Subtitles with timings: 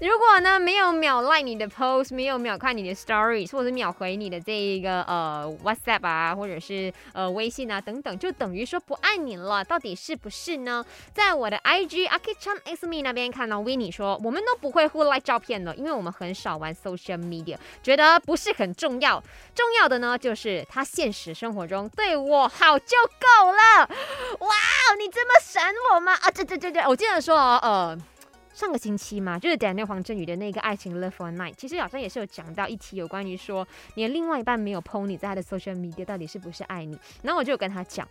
[0.00, 10.84] 如果呢没有秒 like 你的 post，没有秒看你的 stories，或者是秒回你的这一个呃 WhatsApp 啊，或者是呃微信啊等等，就等于说不爱你了，到底是不是呢？
[11.12, 19.20] 在我的 IG Akichan X Me 那边看到 Winnie 说，我们都不会互 like 照片的，因为我们很少玩 social media，觉得不是很重要。
[19.52, 23.88] 重要的呢就是他现实生活中对我好就够了。
[24.38, 24.54] 哇，
[24.96, 25.60] 你这么神
[25.92, 26.12] 我吗？
[26.12, 27.98] 啊，这这这这，我记得说哦呃。
[28.58, 36.98] 上个星期嘛，就是 Daniel 黄振宇的那个爱情 Love for Night，其实好像也是有讲到一题有关于说你的另外一半没有 PO 你在他的 social media，到底是不是爱你？
[37.22, 38.08] 然后我就有跟他讲，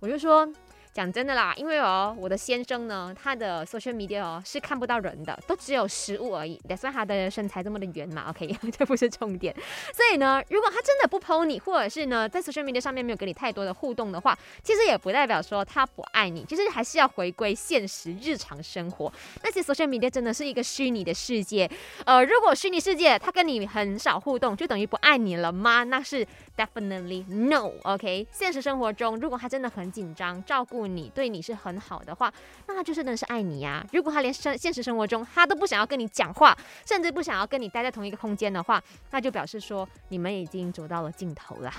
[0.00, 0.50] 我就说。
[0.92, 6.60] 讲真的啦，因为哦，我的先生呢，他的 social media 哦是看不到人的，都只有食物而已。
[6.68, 9.54] That's why 他的身材这么的圆嘛，OK， 这不是重点。
[9.94, 19.12] 所以呢，如果他真的不 PO 你，或者是呢在 social media 上面没有给你太多的互动的话，其实也不代表说他不爱你，其实还是要回归现实日常生活。
[19.44, 21.70] 那些 social media 真的是一个虚拟的世界，
[22.04, 25.84] 呃，如果虚拟世界他跟你很少互动，就等于不爱你了吗？
[25.84, 28.26] 那是 definitely no，OK。
[28.32, 30.79] 现实生活中，如果他真的很紧张，照顾。
[30.86, 32.32] 你对你是很好的话，
[32.66, 33.86] 那他就是真的是爱你呀。
[33.92, 41.72] 如果他连生现实生活中他都不想要跟你讲话，甚至不想要跟你待在同一个空间的话，那就表示说你们已经走到了尽头了。